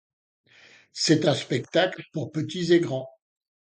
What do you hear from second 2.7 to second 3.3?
et grands.